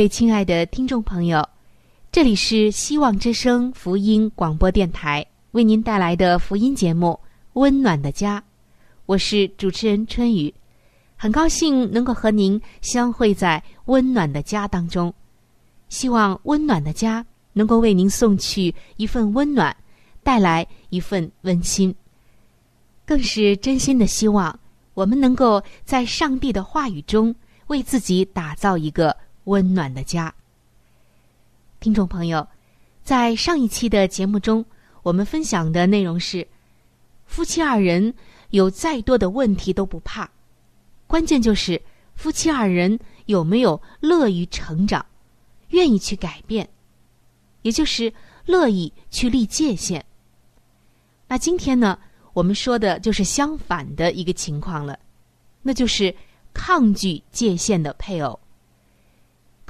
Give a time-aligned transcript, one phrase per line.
[0.00, 1.46] 位亲爱的听众朋友，
[2.10, 7.08] 这里是希望之声福音广播电台为您带来的福音节目
[7.52, 8.40] 《温暖的家》，
[9.04, 10.54] 我是主持人春雨，
[11.18, 15.12] 很高兴能够和您相会在温暖的家当中。
[15.90, 19.76] 希望温暖的家能够为您送去一份温暖，
[20.22, 21.94] 带来一份温馨，
[23.04, 24.58] 更是真心的希望
[24.94, 27.34] 我们能够在上帝的话语中
[27.66, 29.14] 为自己打造一个。
[29.44, 30.32] 温暖的家，
[31.80, 32.46] 听众朋友，
[33.02, 34.64] 在上一期的节目中，
[35.02, 36.46] 我们分享的内容是：
[37.26, 38.14] 夫妻二人
[38.50, 40.30] 有再多的问题都不怕，
[41.06, 41.80] 关键就是
[42.14, 45.04] 夫妻二人有没有乐于成长，
[45.70, 46.68] 愿意去改变，
[47.62, 48.12] 也就是
[48.44, 50.04] 乐意去立界限。
[51.26, 51.98] 那今天呢，
[52.32, 54.98] 我们说的就是相反的一个情况了，
[55.62, 56.14] 那就是
[56.52, 58.38] 抗拒界限的配偶。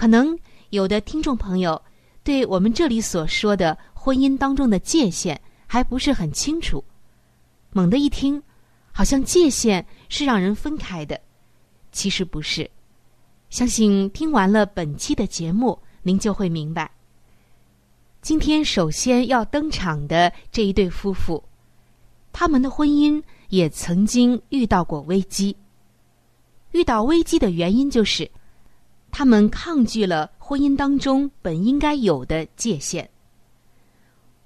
[0.00, 0.34] 可能
[0.70, 1.78] 有的听众朋友
[2.24, 6.82] 对我们这里所说的婚姻当中的界限还不是很清楚，
[7.72, 8.42] 猛地一听，
[8.92, 11.20] 好像界限是让人分开的，
[11.92, 12.70] 其实不是。
[13.50, 16.90] 相信听完了本期的节目，您就会明白。
[18.22, 21.44] 今天首先要登场的这一对夫妇，
[22.32, 25.54] 他们的婚姻也曾经遇到过危机。
[26.70, 28.30] 遇到危机的原因就是。
[29.20, 33.06] 他们抗拒了婚姻当中本应该有的界限。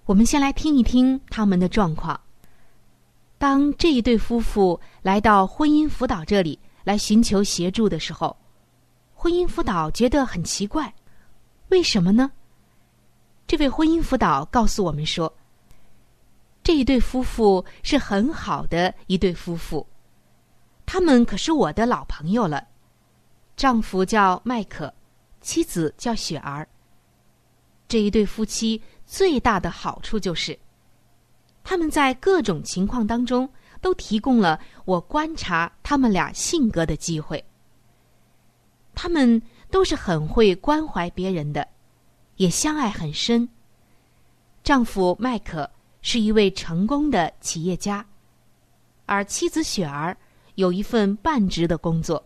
[0.05, 2.21] 我们先来听一听他们的状况。
[3.39, 8.37] 当这一对夫妇来到婚姻辅导这里来寻求协助的时候，
[9.15, 10.93] 婚姻辅导觉得很奇怪，
[11.69, 12.33] 为什么呢？
[13.47, 15.33] 这位婚姻辅导告诉我们说，
[16.65, 19.87] 这一对夫妇是很好的一对夫妇，
[20.85, 22.67] 他们可是我的老朋友了。
[23.57, 24.93] 丈夫叫麦克，
[25.41, 26.69] 妻子叫雪儿。
[27.87, 30.59] 这一对夫妻最大的好处就是，
[31.63, 33.49] 他们在各种情况当中
[33.81, 37.45] 都提供了我观察他们俩性格的机会。
[38.95, 39.41] 他们
[39.71, 41.67] 都是很会关怀别人的，
[42.37, 43.49] 也相爱很深。
[44.63, 48.05] 丈夫麦克是一位成功的企业家，
[49.07, 50.17] 而妻子雪儿
[50.55, 52.25] 有一份半职的工作。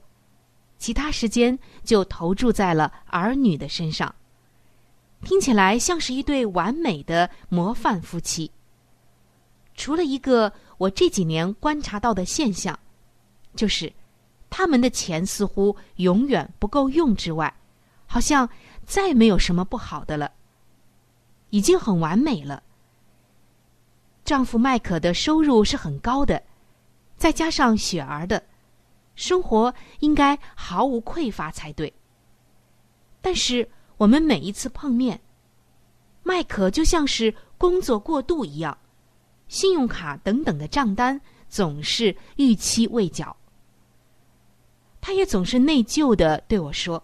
[0.79, 4.15] 其他时间就投注在了儿女的身上，
[5.23, 8.51] 听起来像是一对完美的模范夫妻。
[9.75, 12.79] 除了一个我这几年观察到的现象，
[13.55, 13.93] 就是
[14.49, 17.53] 他们的钱似乎永远不够用之外，
[18.07, 18.49] 好像
[18.87, 20.33] 再没有什么不好的了，
[21.51, 22.63] 已经很完美了。
[24.25, 26.43] 丈夫麦克的收入是很高的，
[27.17, 28.43] 再加上雪儿的。
[29.19, 31.93] 生活应该毫无匮乏才对。
[33.21, 35.21] 但是我们每一次碰面，
[36.23, 38.79] 麦克就像是工作过度一样，
[39.49, 43.37] 信用卡等等的账单总是逾期未缴。
[45.01, 47.03] 他也总是内疚的对我说：“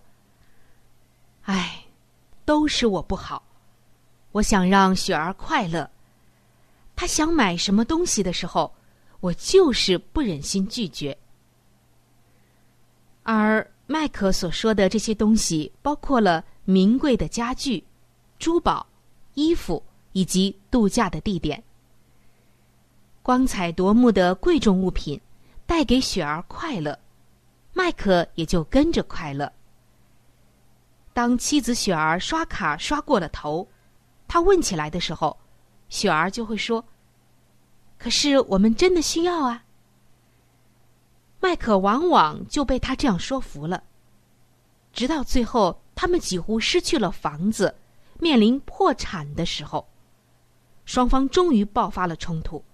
[1.42, 1.84] 哎，
[2.44, 3.42] 都是我不好。
[4.30, 5.90] 我想让雪儿快乐，
[6.94, 8.72] 她想买什么东西的时候，
[9.18, 11.18] 我就是不忍心拒绝。”
[13.24, 17.82] 而麦克所说的这些东西，包括了名贵的家具、
[18.38, 18.86] 珠宝、
[19.34, 19.82] 衣服
[20.12, 21.62] 以及度假的地点。
[23.22, 25.20] 光彩夺目的贵重物品
[25.64, 26.98] 带给雪儿快乐，
[27.72, 29.50] 麦克也就跟着快乐。
[31.14, 33.66] 当妻子雪儿刷卡刷过了头，
[34.28, 35.34] 他问起来的时候，
[35.88, 36.84] 雪儿就会说
[37.96, 39.63] ：“可是我们真的需要啊。”
[41.44, 43.84] 麦克往往就被他这样说服了，
[44.94, 47.76] 直到最后他们几乎失去了房子，
[48.18, 49.86] 面临破产的时候，
[50.86, 52.64] 双方终于爆发了冲突。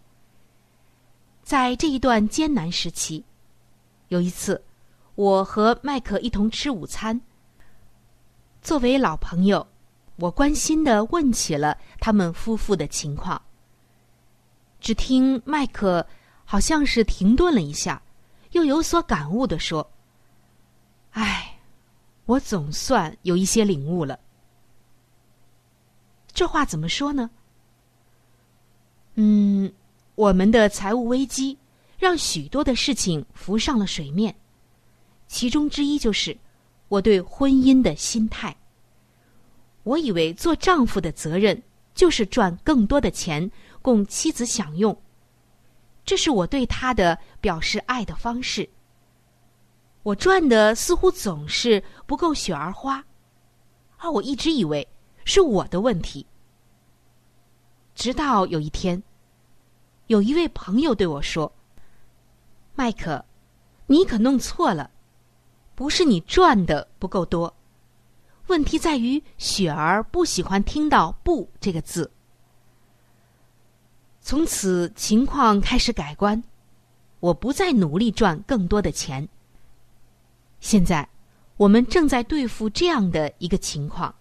[1.42, 3.24] 在这一段艰难时期，
[4.06, 4.62] 有一次，
[5.16, 7.20] 我和麦克一同吃午餐。
[8.62, 9.66] 作为老朋友，
[10.14, 13.42] 我关心的问起了他们夫妇的情况。
[14.78, 16.06] 只听麦克
[16.44, 18.00] 好像是停顿了一下，
[18.52, 19.90] 又有所感悟的说
[21.12, 21.58] ：“唉，
[22.26, 24.18] 我总算有一些领悟了。
[26.32, 27.30] 这话怎么说呢？
[29.14, 29.72] 嗯。”
[30.16, 31.56] 我们的财务危机
[31.96, 34.36] 让许多的事情浮上了水面，
[35.28, 36.36] 其中之一就是
[36.88, 38.54] 我对婚姻的心态。
[39.82, 41.62] 我以为做丈夫的责任
[41.94, 43.50] 就是赚更多的钱
[43.80, 44.94] 供妻子享用，
[46.10, 48.68] 这是我对他的表示爱的方式。
[50.02, 53.04] 我赚的似乎总是不够雪儿花，
[53.96, 54.88] 而我一直以为
[55.24, 56.26] 是我的问题，
[57.94, 59.00] 直到有一天。
[60.08, 61.52] 有一位朋友对我说
[62.74, 63.24] ：“麦克，
[63.86, 64.90] 你可弄错了，
[65.76, 67.54] 不是你赚的不够多，
[68.48, 72.10] 问题在于雪儿不喜欢听到‘不’这个字。”
[74.20, 76.42] 从此情况开始改观，
[77.20, 79.28] 我不再努力赚更多的钱。
[80.60, 81.08] 现在，
[81.56, 84.14] 我们正在对付这样的一个情况，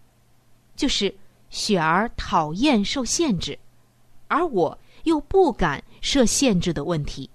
[0.76, 1.16] 就是
[1.50, 3.58] 雪儿讨厌受限制，
[4.28, 4.80] 而我。
[5.06, 7.30] 又不敢设限制的问题，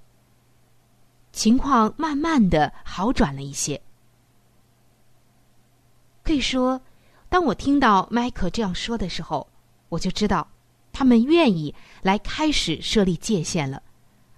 [1.32, 3.80] 情况慢慢的好转了一些。
[6.22, 6.82] 可以说，
[7.30, 9.48] 当我听到迈克这样说的时候，
[9.88, 10.46] 我就知道
[10.94, 13.82] 他们愿意来开始设立界限了，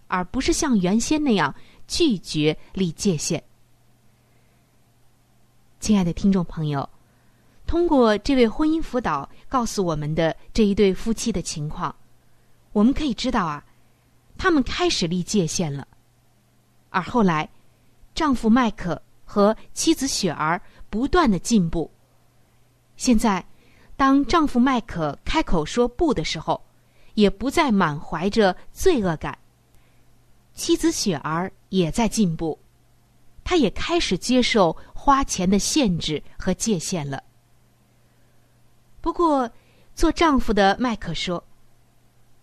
[0.08, 1.54] 而不是像原先那样
[1.86, 3.44] 拒绝立界限。
[5.78, 6.88] 亲爱的听众朋友，
[7.66, 11.94] 通过这位婚姻辅导告诉我们的这一对夫妻的情况。
[12.72, 13.62] 我们可以知道啊，
[14.38, 15.86] 他们开始立界限了，
[16.88, 17.48] 而后来，
[18.14, 21.90] 丈夫麦克和妻子雪儿不断的进步。
[22.96, 23.44] 现在，
[23.96, 26.62] 当丈夫麦克开口说不的时候，
[27.14, 29.36] 也不再满怀着罪恶感。
[30.52, 32.58] 妻子雪儿也在进步，
[33.42, 37.22] 她也开始接受花钱的限制和界限了。
[39.00, 39.50] 不过，
[39.94, 41.42] 做丈夫的麦克说。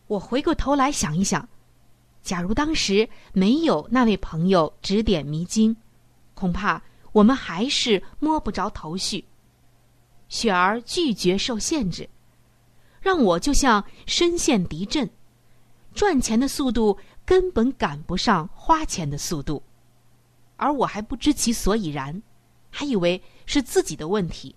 [0.08, 1.48] 我回过头来想一想，
[2.22, 5.76] 假如当时没有那位朋友指点迷津，
[6.34, 9.24] 恐怕我们还是摸不着头绪。
[10.34, 12.10] 雪儿拒绝受限制，
[13.00, 15.08] 让我就像身陷敌阵，
[15.94, 19.62] 赚钱的速度根本赶不上花钱的速度，
[20.56, 22.24] 而我还不知其所以然，
[22.72, 24.56] 还以为是自己的问题。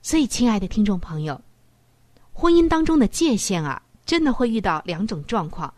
[0.00, 1.42] 所以，亲爱的听众朋友。
[2.32, 5.74] 婚姻当中的界限啊，真的会遇到两种状况，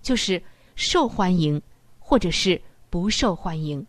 [0.00, 0.40] 就是
[0.76, 1.60] 受欢迎，
[1.98, 3.84] 或者是不受欢迎。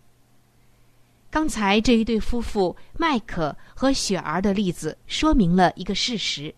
[1.37, 6.55] 刚才这一对夫妇麦克和雪儿的例子说明了一个事实，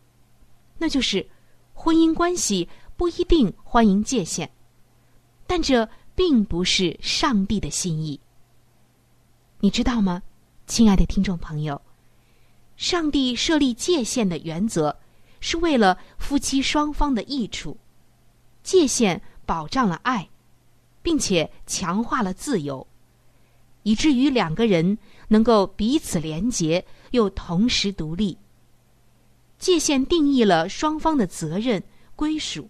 [0.77, 1.29] 那就是
[1.73, 4.49] 婚姻关系不一定欢迎界限，
[5.45, 8.17] 但这并不是上帝的心意。
[9.59, 10.23] 你知道吗，
[10.65, 11.81] 亲爱的听众朋友？
[12.77, 14.97] 上帝设立界限的原则。
[15.41, 17.75] 是为了夫妻双方的益处，
[18.63, 20.29] 界限保障了爱，
[21.01, 22.87] 并且强化了自由，
[23.83, 28.37] 以至于两个人能够彼此连结，又同时独立。
[29.57, 31.83] 界限定义了双方的责任
[32.15, 32.69] 归属，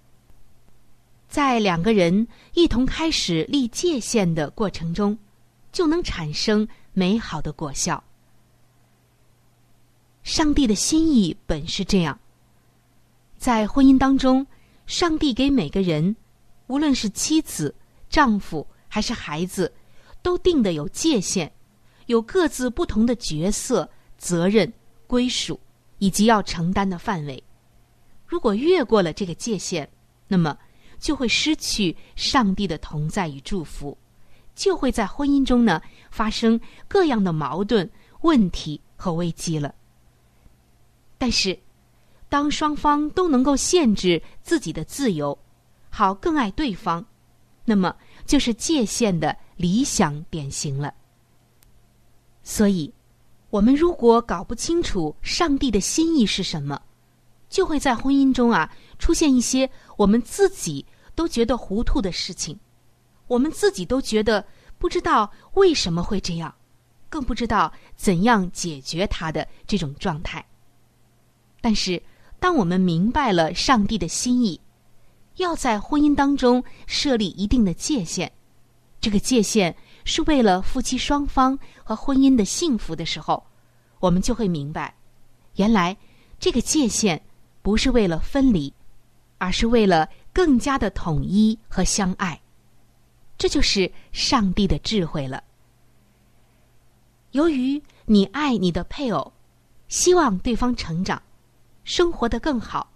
[1.28, 5.18] 在两个人一同开始立界限的过程中，
[5.72, 8.04] 就能产生美好的果效。
[10.24, 12.20] 上帝的心意本是这样。
[13.38, 14.46] 在婚姻当中，
[14.86, 16.16] 上帝给每个人，
[16.68, 17.74] 无论是妻子、
[18.10, 19.72] 丈夫还是孩子，
[20.22, 21.52] 都定的有界限，
[22.08, 24.72] 有各自不同的角色、责任、
[25.08, 25.60] 归属
[25.98, 27.44] 以及要承担的范围。
[28.26, 29.90] 如果越过了这个界限，
[30.28, 30.58] 那么
[31.00, 33.98] 就会失去上帝的同在与祝福，
[34.54, 37.90] 就会在婚姻中呢发生各样的矛盾、
[38.22, 39.74] 问题和危机了。
[41.18, 41.58] 但是，
[42.30, 45.38] 当双方都能够限制自己的自由，
[45.90, 47.04] 好更爱对方，
[47.66, 47.96] 那么
[48.26, 50.94] 就是界限的理想典型了。
[52.44, 52.94] 所以，
[53.50, 56.82] 我们如果搞不清楚上帝的心意是什么，
[57.50, 62.58] 就会在婚姻中啊出现一些我们自己都觉得糊涂的事情，
[63.28, 64.46] 我们自己都觉得
[64.78, 66.56] 不知道为什么会这样，
[67.10, 70.44] 更不知道怎样解决它的这种状态。
[71.60, 72.02] 但是，
[72.40, 74.62] 当我们明白了上帝的心意，
[75.36, 78.32] 要在婚姻当中设立一定的界限，
[79.02, 79.76] 这个界限。
[80.06, 83.46] 是为了夫妻双方和婚姻的幸福的时候，
[84.00, 84.96] 我们就会明白，
[85.58, 85.96] 原来
[86.40, 87.22] 这个界限
[87.62, 88.74] 不是为了分离，
[89.38, 92.42] 而是为了更加的统一和相爱。
[93.38, 95.44] 这就是上帝的智慧了。
[97.32, 99.32] 由于你爱你的配偶，
[99.90, 101.22] 希望对方成长，
[101.84, 102.90] 生活的更好，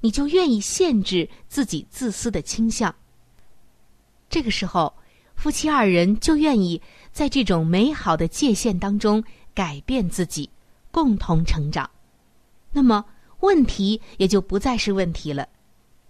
[0.00, 2.94] 你就愿意限制自己自私的倾向。
[4.28, 4.94] 这个时候。
[5.46, 9.22] 夫妻二人就愿意在这种美好的界限当中
[9.54, 10.50] 改变自己，
[10.90, 11.88] 共同成长。
[12.72, 13.04] 那么
[13.38, 15.48] 问题也就不再是问题了，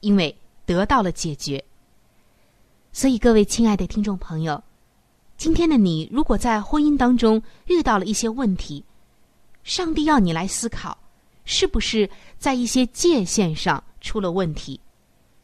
[0.00, 1.62] 因为得到了解决。
[2.92, 4.64] 所以，各位亲爱的听众朋友，
[5.36, 8.82] 今天的你如果在婚姻当中遇到了一些问题，
[9.64, 10.96] 上帝要你来思考，
[11.44, 14.80] 是不是在一些界限上出了问题，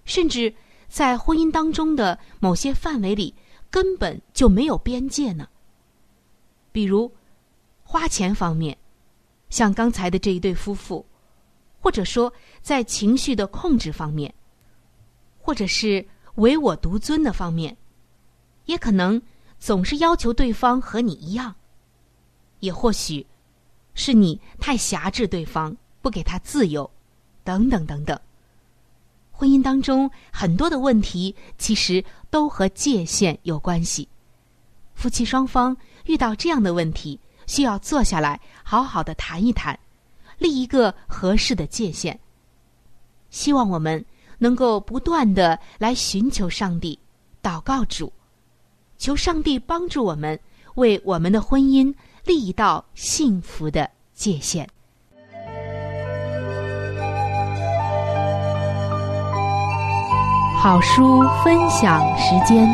[0.06, 0.54] 甚至
[0.88, 3.34] 在婚姻当中的某些范围里。
[3.72, 5.48] 根本就没有边界呢。
[6.70, 7.10] 比如，
[7.82, 8.78] 花钱方面，
[9.50, 11.04] 像刚才的这一对夫妇，
[11.80, 14.32] 或者说在情绪的控制方面，
[15.40, 17.76] 或者是唯我独尊的方面，
[18.66, 19.20] 也可能
[19.58, 21.54] 总是要求对方和你一样，
[22.60, 23.26] 也或许
[23.94, 26.90] 是你太辖制对方，不给他自由，
[27.42, 28.18] 等等等等。
[29.30, 34.08] 婚姻当中很多的问题，其实都和界限有关系。
[34.94, 39.78] 夫妻双方遇到这样的问题，需要坐下来好好的谈一谈，
[40.38, 42.18] 立一个合适的界限。
[43.28, 44.02] 希望我们
[44.38, 46.98] 能够不断的来寻求上帝，
[47.42, 48.10] 祷告主，
[48.96, 50.40] 求上帝帮助我们
[50.76, 54.66] 为我们的婚姻立一道幸福的界限。
[60.62, 62.69] 好书分享时间。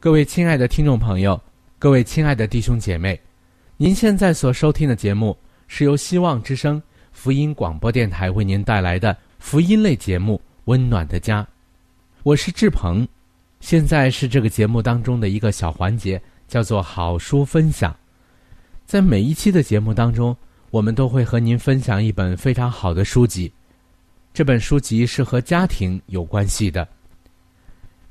[0.00, 1.38] 各位亲爱的听众朋友，
[1.78, 3.20] 各位亲爱的弟兄姐妹，
[3.76, 5.36] 您现在所收听的节目
[5.68, 11.42] 是由希望之声福音广播电台为您带来的福音类节目《温暖的家》，
[12.22, 13.06] 我是志鹏。
[13.60, 17.94] 现在是这个节目当中的一个小环节，叫做好书分享。
[18.86, 20.34] 在每一期的节目当中。
[20.74, 23.52] 我们都会和您分享一本非常好的书籍，
[24.32, 26.84] 这本书籍是和家庭有关系的。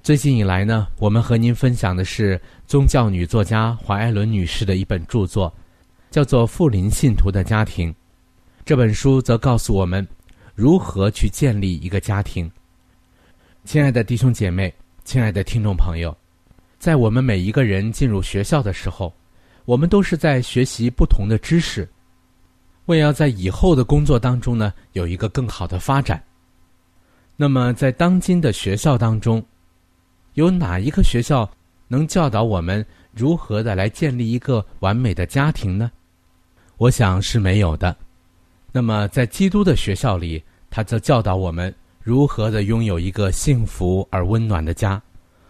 [0.02, 5.54] 最近以来呢，我们和您分享的是宗教女作家华艾伦女士的一本著作，
[6.10, 7.92] 叫做《富林信徒的家庭》。
[8.64, 10.08] 这本书则告诉我们
[10.56, 12.50] 如何去建立一个家庭。
[13.66, 16.16] 亲爱的弟兄姐妹，亲爱的听众朋友，
[16.80, 19.14] 在我们每一个人进入学校的时候，
[19.66, 21.86] 我们都是在学习不同的知识。
[22.86, 26.22] 为要在以后的工作当中呢有一个更好的发展，
[27.38, 29.44] 那么在当今的学校当中，
[30.34, 31.50] 有哪一个学校
[31.88, 35.92] 能教导我们如何的来建立一个完美的家庭呢？
[36.78, 37.96] 我想是没有的。
[38.72, 45.02] 那么在基督的学校里，他则教导我们如何的拥有一个幸福而温暖的家，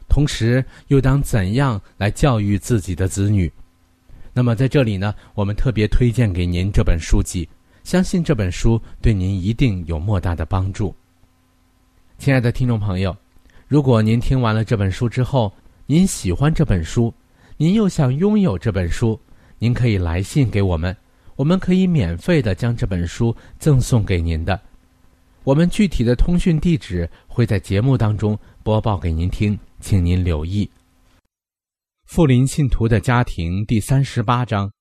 [0.10, 3.52] 同时又当怎样来教育自己的子女。
[4.34, 7.48] 那么在这里呢，我们特别推荐给您这本书籍，
[7.84, 10.94] 相信这本书对您一定有莫大的帮助。
[12.18, 13.16] 亲爱的听众朋友，
[13.68, 15.54] 如果您听完了这本书之后，
[15.86, 17.14] 您喜欢这本书，
[17.58, 19.20] 您又想拥有这本书，
[19.60, 20.96] 您可以来信给我们，
[21.36, 24.60] 我们可以免费的将这本书赠送给您的。
[25.44, 30.68] 我们具体的通讯地址会在节目当中播报给您听，请您留意。
[32.06, 34.72] 富林信徒的家庭第三十八章：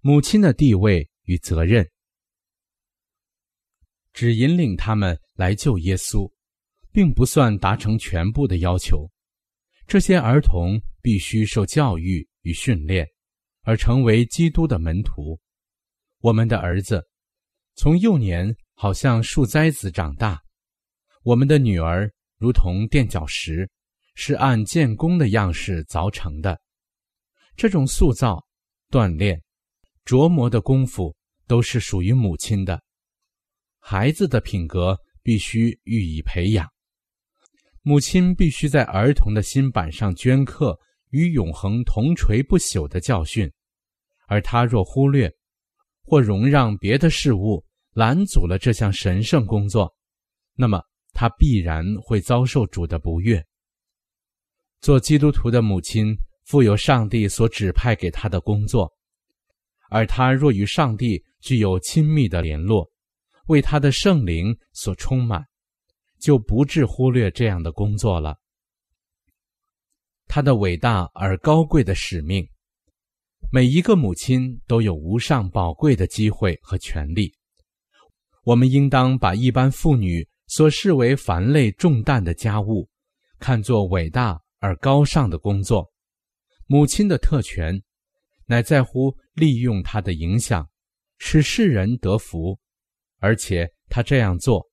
[0.00, 1.88] 母亲的地位与责任。
[4.12, 6.30] 只引领他们来救耶稣，
[6.92, 9.10] 并不算达成全部的要求。
[9.88, 13.08] 这些儿童必须受教育与训练，
[13.62, 15.40] 而成为基督的门徒。
[16.20, 17.02] 我们的儿子
[17.74, 20.40] 从幼年好像树栽子长大，
[21.22, 23.68] 我们的女儿如同垫脚石，
[24.20, 26.60] 是按建功的样式凿成的。
[27.56, 28.44] 这种塑造、
[28.90, 29.40] 锻炼、
[30.04, 31.14] 琢磨的功夫，
[31.46, 32.82] 都是属于母亲的。
[33.78, 36.68] 孩子的品格必须予以培养，
[37.82, 40.76] 母亲必须在儿童的心板上镌刻
[41.10, 43.48] 与永恒同垂不朽的教训，
[44.26, 45.32] 而他若忽略
[46.02, 49.94] 或容让别的事物拦阻了这项神圣工作，
[50.56, 50.82] 那么
[51.12, 53.44] 他必然会遭受主的不悦。
[54.80, 56.16] 做基督徒的母亲。
[56.44, 58.90] 负有上帝所指派给她的工作，
[59.90, 62.90] 而她若与上帝具有亲密的联络，
[63.48, 65.44] 为他的圣灵所充满，
[66.18, 68.38] 就不致忽略这样的工作了。
[70.26, 72.48] 她的伟大而高贵的使命，
[73.52, 77.30] 每一个母亲都有无上宝贵的机会和权利。
[78.44, 82.88] 我们应当把一般妇女所视为繁累重担的家务，
[83.38, 85.90] 看作伟大而高尚的工作。
[86.66, 87.82] 母亲的特权，
[88.46, 90.68] 乃在乎利用她的影响，
[91.18, 92.58] 使世人得福，
[93.18, 94.68] 而且她这样做，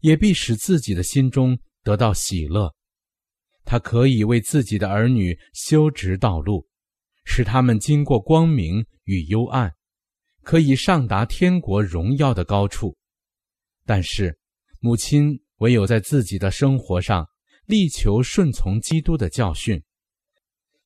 [0.00, 2.74] 也必使自己的心中得到喜乐。
[3.64, 6.66] 她可以为自己的儿女修直道路，
[7.24, 9.72] 使他们经过光明与幽暗，
[10.42, 12.96] 可以上达天国荣耀的高处。
[13.84, 14.36] 但是，
[14.80, 17.28] 母亲唯有在自己的生活上
[17.66, 19.82] 力求顺从基督的教训。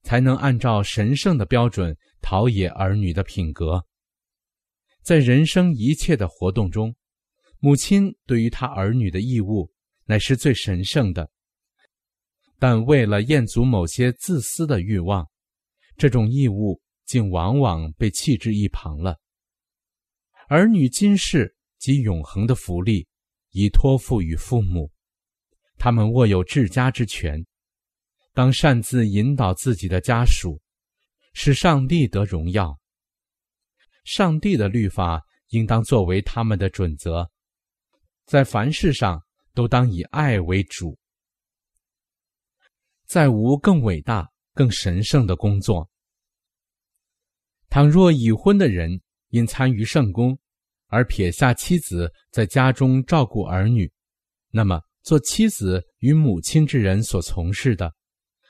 [0.03, 3.85] 才能按照神圣的标准陶冶儿女的品格。
[5.03, 6.95] 在人生一切的活动中，
[7.59, 9.71] 母亲对于他儿女的义务
[10.05, 11.31] 乃是最神圣的。
[12.59, 15.29] 但为了厌足某些自私的欲望，
[15.97, 19.19] 这种义务竟往往被弃之一旁了。
[20.49, 23.07] 儿女今世及永恒的福利
[23.51, 24.91] 已托付于父母，
[25.81, 27.43] 他们握有治家之权。
[28.35, 30.61] 当擅自引导自己的家属，
[31.33, 32.79] 使上帝得荣耀。
[34.05, 37.29] 上帝的律法应当作为他们的准则，
[38.27, 40.99] 在凡事上都当以爱为主。
[43.07, 45.91] 再无更伟大、更神圣的工作。
[47.71, 50.39] 倘若已婚的人因参与圣公
[50.89, 53.91] 而撇下妻子在家中照顾儿女，
[54.51, 57.93] 那么做妻子与母亲之人所从事的。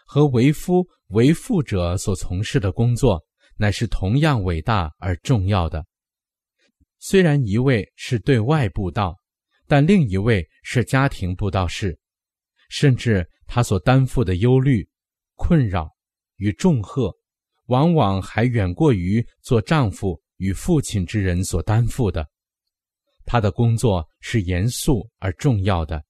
[0.07, 3.25] 和为夫为父者所从事的工作，
[3.57, 5.87] 乃是同样伟大而重要的。
[6.99, 9.17] 虽然一位是对外布道，
[9.69, 11.97] 但另一位是家庭布道士，
[12.69, 14.89] 甚至他所担负的忧虑、
[15.37, 15.89] 困扰
[16.37, 17.15] 与重荷，
[17.67, 22.27] 往往还远过于做丈夫与父亲之人所担负的。
[23.25, 26.05] 他的工作是严肃而重要的。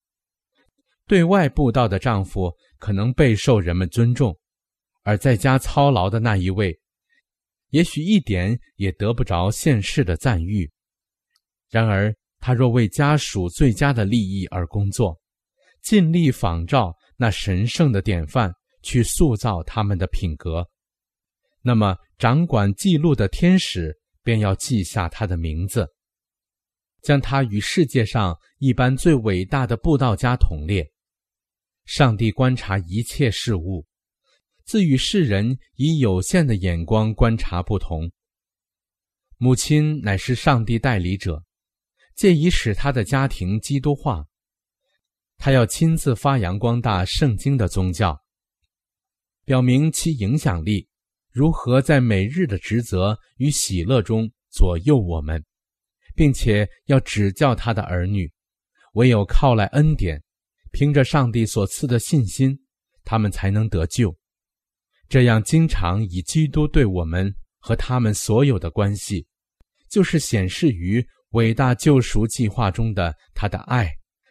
[1.10, 2.54] 对外布道的丈夫。
[2.78, 4.34] 可能备受人们尊重，
[5.02, 6.74] 而在家操劳的那一位，
[7.68, 10.70] 也许一点也得不着现世的赞誉。
[11.68, 15.14] 然而，他若为家属最佳的利益而工作，
[15.82, 18.50] 尽力仿照那神圣的典范
[18.82, 20.66] 去塑造他们的品格，
[21.60, 25.86] 那么掌管记录的天使便要记下他的名字，
[27.02, 30.82] 将他与世界上一般最伟大的布道家同列。
[31.84, 33.86] 上帝观察一切事物，
[34.64, 38.10] 自与世人以有限的眼光观察不同。
[39.38, 41.44] 母亲乃是上帝代理者，
[42.14, 44.26] 借以使他的家庭基督化。
[45.38, 48.22] 他要亲自发扬光大圣经的宗教，
[49.44, 50.86] 表明其影响力
[51.32, 55.42] 如何在每日的职责与喜乐中左右我们，
[56.14, 58.30] 并且要指教他的儿女，
[58.92, 60.22] 唯有靠来恩典。
[60.72, 62.58] 凭着上帝所赐的信心，
[63.04, 64.16] 他们才能得救。
[65.08, 69.26] 这样，经常以基督对我们和他们所有的关系，
[69.88, 73.90] 就是显示于伟大救赎计划中的他的爱、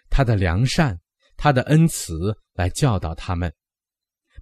[0.09, 0.97] 他的良善、
[1.35, 3.53] 他的恩慈来教导他们，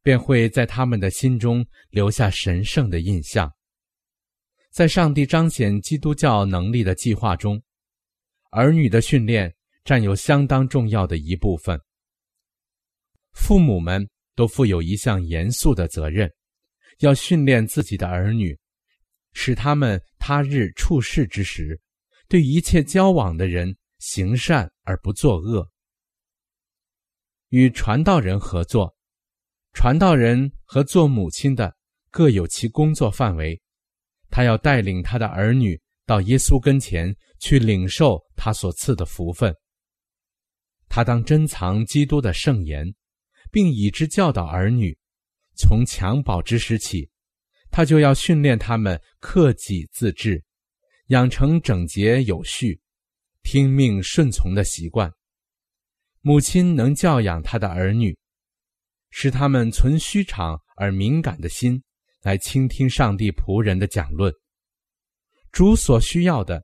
[0.03, 3.51] 便会在他们的心中留下神圣的印象。
[4.71, 7.59] 在上帝彰显基督教能力的计划中，
[8.51, 9.51] 儿女的训练
[9.83, 11.81] 占有相当重要的一部分。
[13.37, 16.29] 父母们都负有一项严肃的责任，
[16.99, 18.57] 要训练自己的儿女，
[19.31, 21.79] 使他们他日处世之时，
[22.27, 25.69] 对一切交往的人行善而不作恶。
[27.49, 28.93] 与传道人合作，
[29.71, 31.73] 传道人和做母亲的
[32.09, 33.61] 各有其工作范围，
[34.29, 39.55] 他要带领他的儿女到耶稣跟前去领受他所赐的福分。
[40.89, 42.93] 他当珍藏基督的圣言，
[43.51, 44.97] 并以之教导儿女。
[45.55, 47.09] 从襁褓之时起，
[47.71, 50.43] 他就要训练他们克己自治，
[51.07, 52.79] 养成整洁有序、
[53.41, 55.11] 听命顺从的习惯。
[56.21, 58.17] 母亲能教养他的儿女，
[59.09, 61.81] 使他们存虚敞而敏感的心，
[62.21, 64.33] 来倾听上帝仆人的讲论。
[65.51, 66.63] 主所需要的，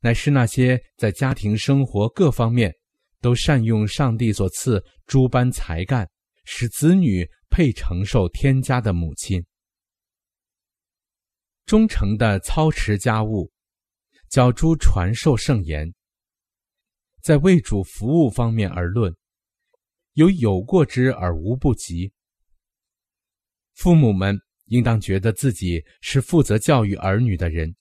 [0.00, 2.72] 乃是那些在家庭生活各方面
[3.20, 6.08] 都善用上帝所赐诸般才干，
[6.44, 7.28] 使子女。
[7.50, 9.42] 配承受天家的母亲，
[11.64, 13.50] 忠诚的操持家务，
[14.28, 15.90] 教诸传授圣言。
[17.22, 19.16] 在为主服务方面而论，
[20.12, 22.12] 有有过之而无不及。
[23.72, 27.74] 父母们应当觉得自己是负责教育儿女的人，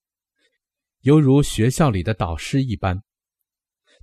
[1.02, 3.04] 犹如学校里的导师一般。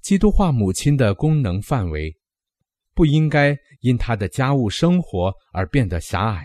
[0.04, 2.14] 基督化母亲的功能范围。
[2.92, 6.44] 不应该因她的家务生活而变得狭隘。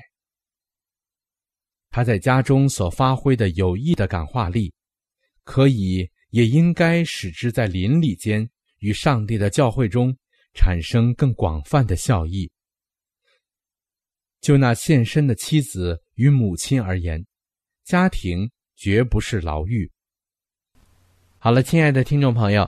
[1.92, 4.74] 她在家中所发挥的有益的感化力，
[5.44, 10.16] 可以也应该使之在邻里间与上帝的教会中
[10.54, 12.50] 产生更广泛的效益。
[14.40, 17.24] 就那献身的妻子与母亲而言，
[17.84, 19.92] 家庭绝不是牢狱。
[21.38, 22.68] 好了，亲爱的听众朋友，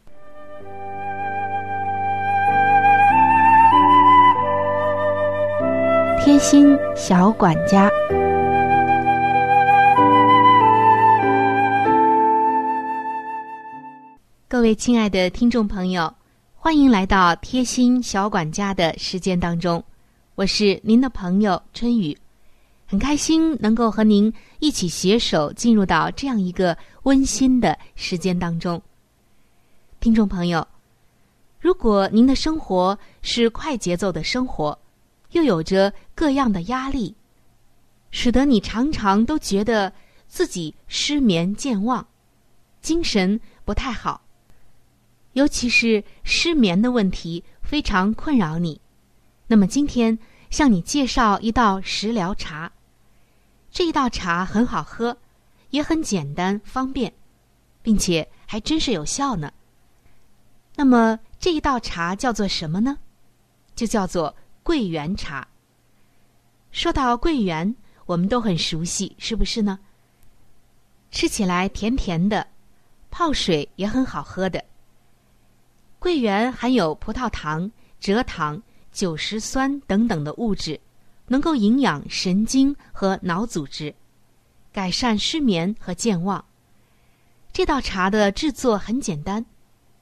[6.23, 7.89] 贴心小管家，
[14.47, 16.13] 各位亲爱的听众朋友，
[16.53, 19.83] 欢迎来到贴心小管家的时间当中，
[20.35, 22.15] 我是您的朋友春雨，
[22.85, 28.79] 很开心能够和您一起携手进入到这样一个温馨的时间当中。
[29.99, 30.67] 听众朋友，
[31.59, 34.77] 如果您的生活是快节奏的生活，
[35.31, 37.15] 又有着各样的压力，
[38.11, 39.93] 使得你常常都觉得
[40.27, 42.05] 自己失眠健忘，
[42.81, 44.21] 精神不太好。
[45.33, 48.81] 尤其是失眠的问题非常困扰你。
[49.47, 52.71] 那么今天向你介绍一道食疗茶，
[53.71, 55.17] 这一道茶很好喝，
[55.69, 57.13] 也很简单方便，
[57.81, 59.53] 并且还真是有效呢。
[60.75, 62.97] 那么这一道茶叫做什么呢？
[63.73, 64.35] 就叫做。
[64.63, 65.47] 桂圆茶。
[66.71, 69.79] 说到桂圆，我们都很熟悉，是不是呢？
[71.09, 72.47] 吃起来甜甜的，
[73.09, 74.63] 泡水也很好喝的。
[75.99, 77.69] 桂圆含有葡萄糖、
[78.01, 80.79] 蔗糖、酒石酸等等的物质，
[81.27, 83.93] 能够营养神经和脑组织，
[84.71, 86.43] 改善失眠和健忘。
[87.51, 89.45] 这道茶的制作很简单，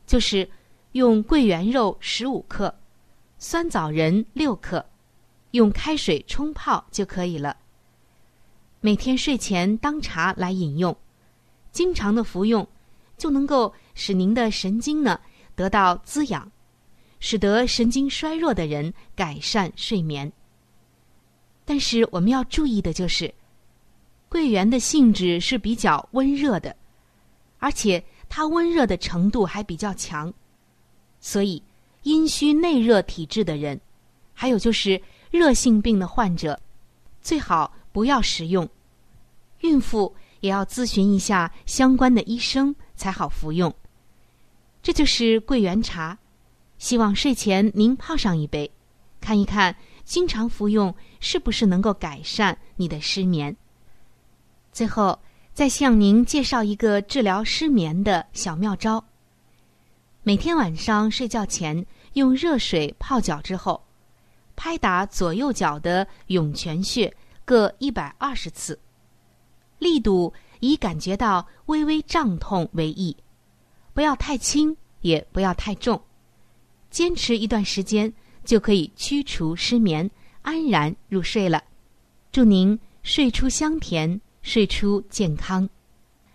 [0.06, 0.48] 就是
[0.92, 2.79] 用桂圆肉十五克。
[3.42, 4.86] 酸枣仁六克，
[5.52, 7.56] 用开水冲泡就可以了。
[8.82, 10.96] 每天睡前当茶来饮用，
[11.72, 12.68] 经常的服用，
[13.18, 15.22] 就能够使您的神经呢
[15.56, 16.52] 得到滋养，
[17.22, 20.30] 使得神经衰弱的人改善睡眠。
[21.64, 23.34] 但是我们要注意的就是，
[24.28, 26.76] 桂圆的性质是比较温热的，
[27.60, 30.34] 而且它温热的程度还比较强，
[31.22, 31.64] 所以。
[32.10, 33.80] 阴虚内热体质的人，
[34.34, 36.60] 还有就是热性病的患者，
[37.22, 38.68] 最好不要食用。
[39.60, 43.72] 孕妇也要咨询一下相关的医生才好服用。
[44.82, 46.18] 这就是桂圆茶，
[46.80, 48.72] 希望睡前您泡上一杯，
[49.22, 53.56] 看一看经常服用是不是能够改善你的失眠。
[54.72, 55.20] 最后
[55.54, 59.06] 再向您介绍一个治疗失眠的小妙招。
[60.24, 63.82] 每天晚上睡觉前用热水泡脚之后，
[64.56, 67.14] 拍打左右脚的涌泉穴
[67.46, 68.80] 各一百二十次，
[69.78, 73.16] 力度以感觉到微微胀痛为宜，
[73.94, 76.02] 不要太轻，也不要太重。
[76.90, 78.12] 坚持一段时间，
[78.44, 80.10] 就可以驱除失眠，
[80.42, 81.64] 安然入睡了。
[82.32, 85.70] 祝您睡出香甜，睡出健康。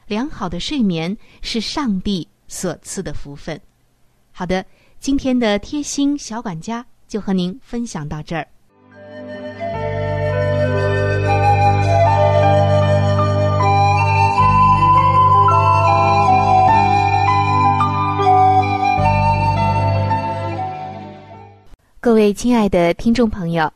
[0.06, 3.60] 良好的睡眠是上帝所赐的福分。
[4.32, 4.64] 好的，
[5.04, 8.48] 今天的贴心小管家就和您分享到这儿。
[22.00, 23.70] 各位亲爱的听众朋友，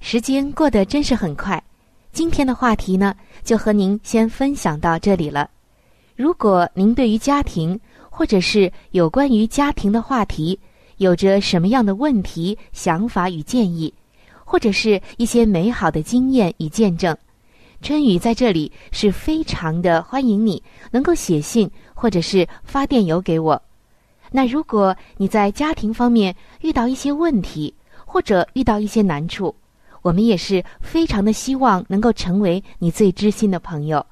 [0.00, 1.62] 时间过得真是很快。
[2.10, 3.14] 今天的话题呢，
[3.44, 5.48] 就和您先分享到这里了。
[6.16, 7.78] 如果您对于家庭，
[8.10, 10.58] 或者是有关于家庭的话题，
[11.02, 13.92] 有着什么样的问题、想法与建议，
[14.44, 17.16] 或者是一些美好的经验与见证，
[17.80, 20.62] 春雨在这里是非常的欢迎你
[20.92, 23.60] 能够写信或者是发电邮给我。
[24.30, 27.74] 那如果你在家庭方面遇到一些问题，
[28.06, 29.52] 或者遇到一些难处，
[30.02, 34.06] 我们也是非常的希望能够成为你最知心的朋友。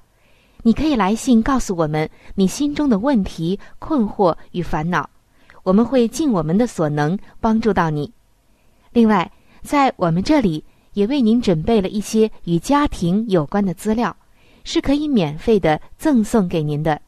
[0.63, 5.09] 你可以来信告诉我们你心中的问题、困惑与烦恼，
[5.63, 8.13] 我们会尽我们的所能帮助到你。
[8.93, 9.31] 另外，
[9.63, 14.15] 在我们这里也为您准备了一些与家庭有关的资料，
[14.65, 17.01] 是可以免费的赠送给您的。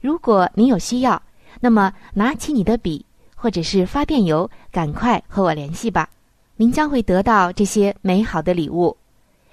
[0.00, 1.22] 如果您有需要，
[1.60, 3.04] 那么，拿起你的笔，
[3.36, 6.08] 或者是发电邮，赶快和我联系吧。
[6.56, 8.96] 您将会得到这些美好的礼物。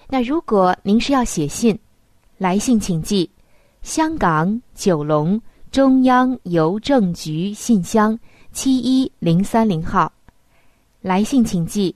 [0.07, 1.77] 那如果您是要写信，
[2.37, 3.29] 来信请寄
[3.83, 5.39] 香港九龙
[5.71, 8.17] 中央邮政局信箱
[8.51, 10.11] 七一零三零号。
[11.01, 11.95] 来信请寄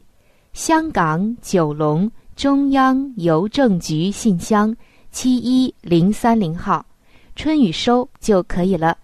[0.54, 4.76] 香港九龙中央邮政局信箱
[5.12, 6.86] 七一零三零号，
[7.36, 8.98] 春雨收就可以了。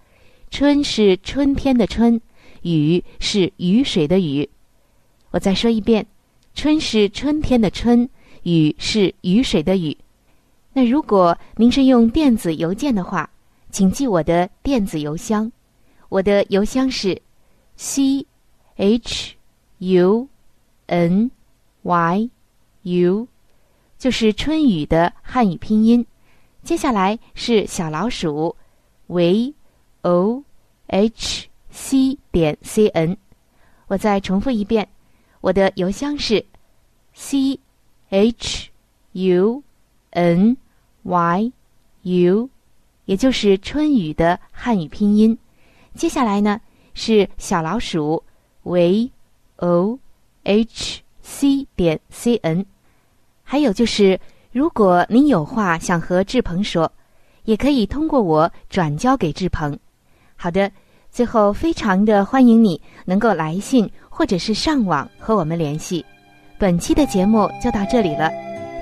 [0.50, 2.20] 春是春天的春，
[2.62, 4.50] 雨是雨水的雨。
[5.32, 6.06] 我再说一遍，
[6.56, 8.10] 春是春天的春，
[8.44, 9.96] 雨是雨水的雨。
[10.72, 13.30] 那如果您是用电子邮件的话，
[13.70, 15.52] 请记我的电子邮箱，
[16.08, 17.20] 我的邮箱是
[17.82, 18.28] c
[18.76, 19.38] h
[19.78, 20.28] u
[20.88, 21.32] n
[21.84, 22.30] y
[22.84, 23.26] u，
[23.98, 26.06] 就是春雨的汉语拼音。
[26.62, 28.54] 接下来是小老鼠
[29.08, 29.54] v。
[30.02, 30.44] o
[30.88, 33.16] h c 点 c n，
[33.88, 34.90] 我再重复一遍，
[35.40, 36.46] 我的邮箱是
[37.14, 37.58] c
[38.10, 38.72] h
[39.14, 39.64] u
[40.10, 40.58] n
[41.04, 41.54] y
[42.02, 42.50] u，
[43.06, 45.38] 也就是春雨的汉语拼音。
[45.96, 46.60] 接下来呢
[47.00, 48.22] 是小老鼠
[48.64, 49.10] v
[49.56, 49.98] o
[50.44, 52.66] h c 点 c n，
[53.42, 54.20] 还有就是，
[54.52, 56.92] 如果您有话想和志鹏说，
[57.46, 59.80] 也可以通过我转交给志鹏。
[60.36, 60.70] 好的，
[61.10, 66.06] 最后非常的欢迎你能够来信或者是上网和我们联系。
[66.60, 68.30] 本期的节目就到这里了，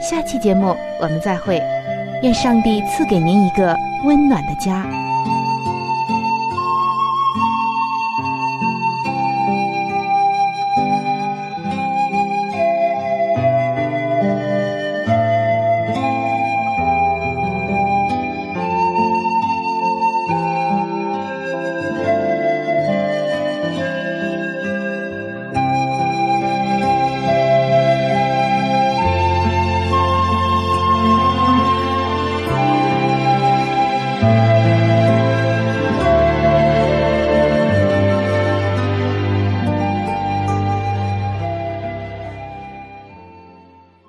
[0.01, 1.61] 下期节目我们再会。
[2.23, 4.89] 愿上帝赐给您一个温暖的家。